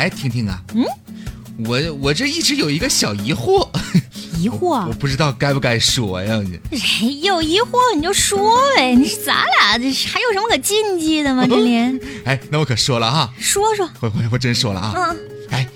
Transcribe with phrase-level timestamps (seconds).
[0.00, 0.82] 哎，婷婷啊，嗯，
[1.66, 3.68] 我我这一直有一个小疑惑，
[4.38, 6.42] 疑惑 我，不知道该不该说呀。
[6.70, 6.78] 哎，
[7.22, 11.44] 有疑惑你就说呗，你是咱俩这是还有什么可禁忌的吗？
[11.46, 11.76] 这里
[12.24, 14.94] 哎，那我可说了哈，说说，我我我真说了啊。
[14.96, 15.16] 嗯
[15.50, 15.68] 哎，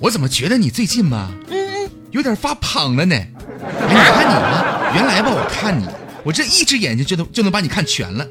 [0.00, 3.14] 我怎么觉得你最近吧，嗯嗯，有点发胖了呢？
[3.14, 3.28] 哎，
[3.86, 5.84] 你看你啊，原来吧，我看你，
[6.24, 8.26] 我这一只眼睛就能就能把你看全了。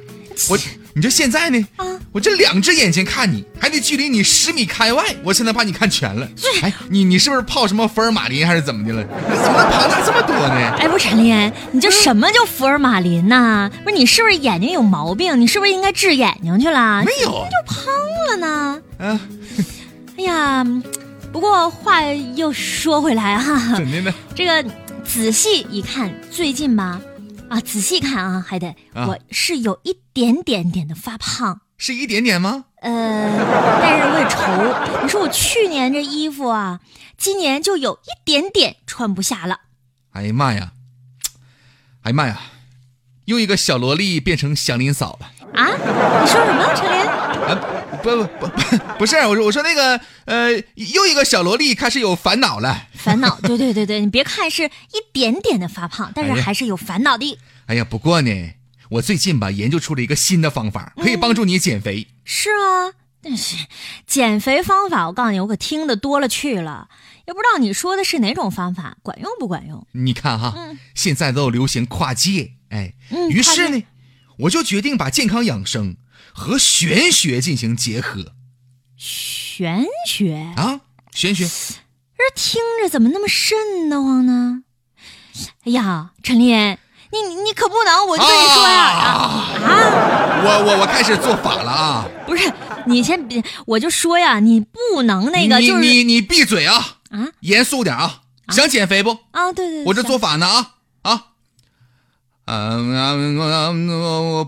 [0.50, 0.58] 我，
[0.96, 1.68] 你就现在呢？
[1.76, 1.86] 啊
[2.18, 6.28] 我这两只眼睛看你，还得距离你十米开外，我现在把你看全了。
[6.64, 9.04] 哎，你你是不是泡什么福尔马林还是怎么的了？
[9.04, 10.78] 你怎么胖大这么多呢？
[10.80, 13.70] 哎，不是陈林，你这什么叫福尔马林呐？
[13.84, 15.40] 不是你是不是眼睛有毛病？
[15.40, 17.04] 你是不是应该治眼睛去了？
[17.06, 17.86] 没有，就胖
[18.32, 18.82] 了呢？
[18.98, 19.22] 啊，
[20.18, 20.66] 哎呀，
[21.32, 22.02] 不过话
[22.36, 24.12] 又说回来哈、 怎的呢？
[24.34, 24.66] 这个
[25.06, 27.00] 仔细一看，最近吧，
[27.48, 32.66] 啊，仔细看啊，还得啊我是有一点点点的发胖，是一点点吗？
[32.82, 32.90] 呃，
[33.82, 36.80] 但是我也愁，你说我去年这衣服啊，
[37.18, 39.60] 今年就有一点点穿不下了。
[40.14, 40.72] 哎呀妈呀！
[42.02, 42.40] 哎呀妈呀！
[43.26, 45.32] 又一个小萝莉变成祥林嫂了。
[45.54, 47.06] 啊，你说什么，陈林？
[47.08, 47.56] 啊，
[48.02, 52.88] 不不不不，不是，我说我说那个呃，又一个小萝莉开始有烦恼了。
[52.94, 57.38] 烦恼，对对对对，你别看是一点点的发胖，但是还是有烦恼的。
[57.68, 58.54] 哎呀，不过呢，
[58.92, 62.08] 我最近吧研究出了一个新的方法，可以帮助你减肥。
[62.24, 63.66] 是啊，但是
[64.06, 66.90] 减肥方法，我告诉你，我可听得多了去了，
[67.28, 69.86] 也不知道你说的是哪种方法，管用不管用？
[69.92, 73.84] 你看哈，嗯现在都流行跨界，哎，嗯于是呢，
[74.40, 75.98] 我就决定把健康养生
[76.34, 78.34] 和玄学进行结合
[78.96, 81.46] 玄学，啊，玄学。
[81.46, 84.64] 这听着怎么那么瘆得慌呢？
[85.66, 86.78] 哎呀，陈林，
[87.12, 89.12] 你你你可不能，我就跟你说呀啊
[89.64, 90.42] 啊！
[90.44, 92.06] 我我我开始做法了啊！
[92.26, 92.52] 不是，
[92.86, 96.98] 你先别，我就说呀，你不能那个，你就是你你闭嘴啊！
[97.12, 98.22] 啊严肃点啊！
[98.50, 99.18] 想减肥不？
[99.32, 100.72] 啊，对对，对我这做法呢啊
[101.04, 101.24] 啊！
[102.46, 103.90] 嗯嗯嗯，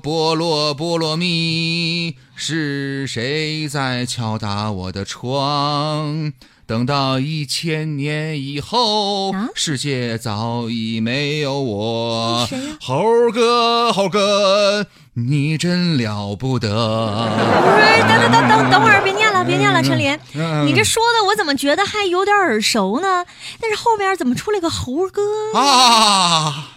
[0.01, 6.31] 菠萝菠萝蜜，是谁在敲打我的窗？
[6.69, 12.47] 等到一千年以后，啊世界早已没有我。
[12.79, 14.85] 猴哥，猴哥，
[15.15, 16.69] 你真了不得。
[16.69, 23.25] 不是，等等等等等会儿，别念了，别念了，陈林，嗯你这说的我怎么觉得还有点耳熟呢？
[23.59, 25.23] 但是后边怎么出来个猴哥？
[25.57, 26.73] 啊！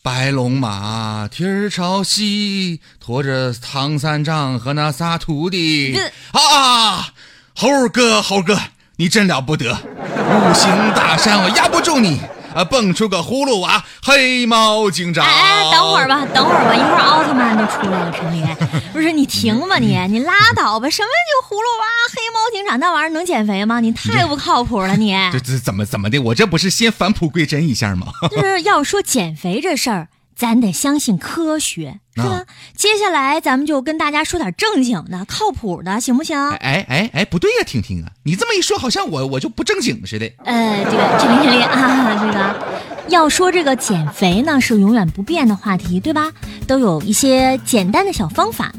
[0.00, 5.98] 白龙马蹄儿朝西，驮着唐三藏和那仨徒弟
[6.30, 7.08] 啊！
[7.56, 8.56] 猴哥，猴哥，
[8.96, 9.72] 你真了不得！
[9.72, 12.20] 五行大山我压不住你
[12.54, 12.64] 啊！
[12.64, 15.24] 蹦出个葫芦娃，黑猫警长。
[15.26, 18.46] 哎哎，等会儿吧，等会儿吧，一会儿奥特曼就出来了，陈林，
[18.92, 23.80] 不是你停吧你， 你拉倒吧，什么就葫芦娃、黑猫警长那玩意儿能减肥吗？
[23.80, 25.12] 你太不靠谱了你。
[25.32, 26.18] 这这怎么怎么的？
[26.20, 28.06] 我这不是先返璞归真一下吗？
[28.30, 30.06] 就是要说减肥这事儿，
[30.36, 32.28] 咱得相信科学，是吧？
[32.28, 32.44] 啊
[32.76, 36.36] 接下来咱们就跟大家说点正经的、靠谱的，行不行？
[36.56, 40.30] 哎哎哎，不对呀，婷婷啊，你这么一说，好像我我就不正经似的。
[40.44, 46.32] 呃，这个这林这个啊，这个要说这个减肥呢是永远不变的话题，对吧？
[46.66, 48.72] 都有一些简单的小方法，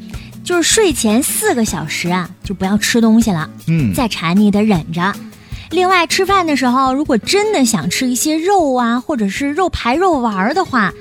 [0.44, 5.14] 就是睡前四个小时啊，就不要吃东西了，嗯，再馋你得忍着。
[5.72, 10.94] 另外，吃饭的时候，如果真的想吃一些肉啊，或者是肉排肉丸儿的话，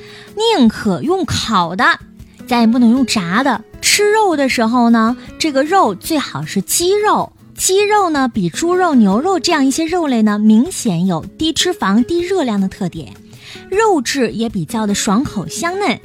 [0.58, 1.98] 宁可用烤的，
[2.46, 3.62] 咱也不能用炸的。
[3.80, 7.32] 吃肉的时候呢，这个肉最好是鸡肉。
[7.56, 13.12] 鸡肉呢，比猪肉、牛肉这样一些肉类呢，明显有低脂肪、低热量的特点，
[13.70, 16.00] 肉质也比较的爽口香嫩。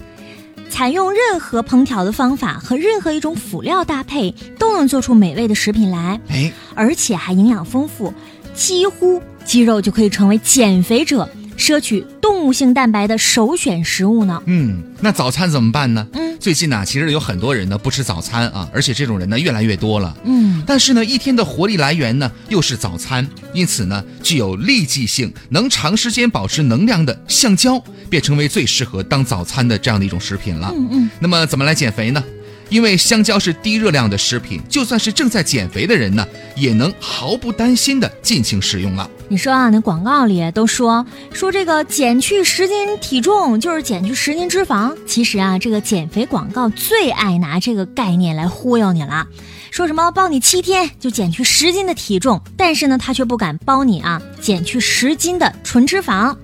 [0.69, 6.21] 采用任何烹调的方法和任何一种辅料搭配，都能做出美味的食品来。
[6.27, 8.13] 哎，而且还营养丰富，
[8.59, 14.43] 几乎鸡肉就可以成为减肥者摄取动物性蛋白的首选食物呢。
[14.47, 16.05] 嗯，那早餐怎么办呢？
[16.13, 20.15] 嗯最近呢，其实有很多人呢不吃早餐啊，而且这种人呢越来越多了。
[20.23, 30.71] 嗯，但是呢，一天的活力来源呢又是早餐，因此呢，具有利剂性、能长时间保持能量的橡胶，便成为最适合当早餐的这样的一种食品了。
[30.73, 32.23] 嗯嗯，那么怎么来减肥呢？
[32.69, 36.25] 因为香蕉是低热量的食品，就算是正在减肥的人呢，
[36.56, 39.10] 也能毫不担心的尽情食用了。
[39.27, 44.95] 你说啊，那广告里都说说这个减去十斤体重就是减去十斤脂肪。
[45.06, 49.27] 其实啊，这个减肥广告最爱拿这个概念来忽悠你了，
[49.72, 56.36] 说什么包你七天就减去十斤的体重，但是呢，他却不敢包你啊减去十斤的纯脂肪。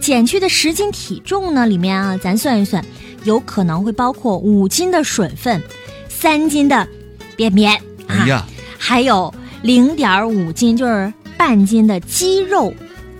[0.00, 2.84] 减去的十斤体重呢，里面啊，咱算一算，
[3.24, 5.62] 有可能会包括五斤的水分，
[6.08, 6.86] 三斤的
[7.36, 8.46] 便便啊，
[8.78, 9.32] 还有
[9.62, 12.72] 零点五斤就是半斤的肌肉，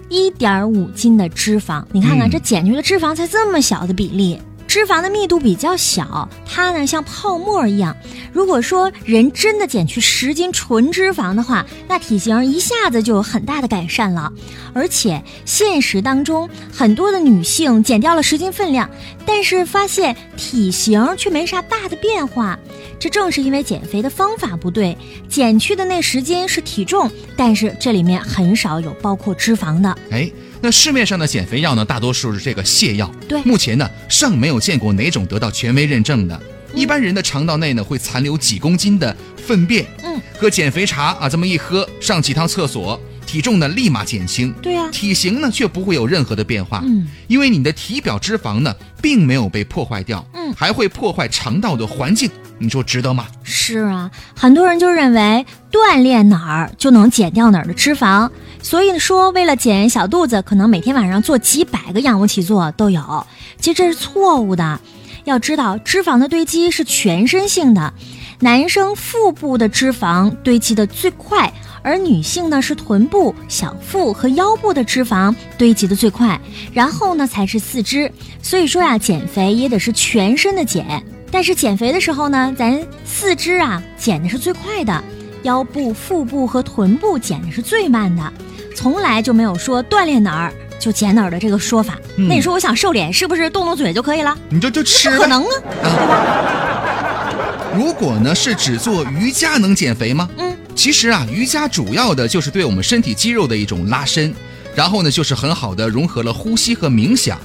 [0.08, 1.84] 一点五斤的脂肪。
[1.93, 4.38] 你看看嗯这减去的脂肪才这么小的比例。
[4.72, 7.94] 脂肪的密度比较小，它呢像泡沫一样。
[8.32, 14.32] 如果说人真的减去十斤纯脂肪的话，那体型一下子就有很大的改善了。
[14.72, 18.88] 而且现实当中，很多的女性减掉了十斤分量，
[19.26, 22.58] 但是发现体型却没啥大的变化。
[22.98, 24.96] 这正是因为减肥的方法不对，
[25.28, 29.94] 减去的那十斤是体重，但是这里面很少有包括脂肪的。
[30.10, 33.12] 哎，那市面上的减肥药呢，大多数是这个泻药。
[33.28, 33.42] 对。
[33.42, 36.40] 目前呢尚没有见过哪种得到权威认证的。
[36.72, 50.54] 一般人的肠道内呢会残留几公斤的粪便，嗯，喝减肥茶啊，这么一喝，上几趟厕所，体重呢立马减轻，对呀、体型呢却不会有任何的变化，嗯，因为你的体表脂肪呢并没有被破坏掉，嗯。
[50.54, 52.30] 还会破坏肠道的环境，
[52.62, 53.26] 你说值得吗？
[53.42, 58.30] 是啊，很多人就认为锻炼哪儿就能减掉哪儿的脂肪，
[58.62, 63.26] 所以说为了减小肚子，可能每天晚上做几百个仰卧起坐都有。
[63.58, 64.80] 其实这是错误的。
[65.24, 67.92] 要知道，脂肪的堆积是全身性的，
[68.40, 76.40] 男生腹部的脂肪堆积的最快，而女性呢是臀部、小腹和腰部的脂肪堆积的最快，
[76.72, 78.10] 然后呢才是四肢。
[78.40, 81.04] 所以说呀，减肥也得是全身的减。
[81.32, 85.02] 但是减肥的时候呢，咱四肢啊减的是最快的，
[85.43, 88.32] 腰部、腹部和臀部减的是最慢的，
[88.76, 91.99] 从来就没有说锻炼哪儿就减哪儿的这个说法。
[92.19, 94.37] 嗯那你说我想瘦脸，是不是动动嘴就可以了？
[94.50, 95.11] 你就就吃。
[95.17, 95.49] 不可能啊！
[95.81, 100.29] 对吧如果呢是只做瑜伽能减肥吗？
[100.37, 104.34] 嗯，其实啊，瑜伽主要的就是对我们身体肌肉的一种拉伸，
[104.75, 107.40] 然后呢就是很好的融合了呼吸和冥想。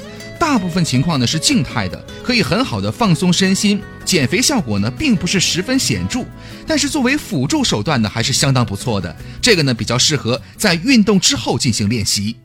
[0.47, 6.23] 大部分情况呢是静态的，可以很好的放松身心，减肥效果呢并不是十分显著，
[6.65, 9.13] 但是作为辅助手段呢还是相当不错的。
[9.41, 12.37] 这个呢比较适合在运动之后进行练习。